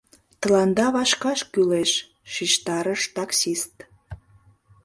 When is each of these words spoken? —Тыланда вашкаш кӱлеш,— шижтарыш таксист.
—Тыланда 0.41 0.87
вашкаш 0.95 1.39
кӱлеш,— 1.51 1.91
шижтарыш 2.33 3.01
таксист. 3.15 3.73